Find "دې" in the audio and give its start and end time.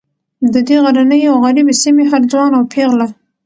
0.67-0.77